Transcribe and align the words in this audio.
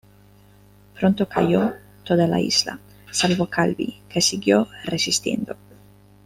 Pronto 0.99 1.29
cayó 1.29 1.75
toda 2.03 2.25
la 2.25 2.39
isla, 2.41 2.79
salvo 3.11 3.45
Calvi 3.47 4.01
que 4.09 4.19
siguió 4.19 4.67
resistiendo. 4.83 5.55